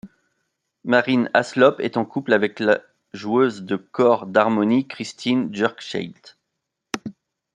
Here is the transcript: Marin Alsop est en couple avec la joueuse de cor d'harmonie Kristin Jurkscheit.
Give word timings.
Marin 0.83 1.27
Alsop 1.35 1.79
est 1.79 1.95
en 1.95 2.05
couple 2.05 2.33
avec 2.33 2.59
la 2.59 2.81
joueuse 3.13 3.61
de 3.61 3.75
cor 3.75 4.25
d'harmonie 4.25 4.87
Kristin 4.87 5.49
Jurkscheit. 5.51 6.33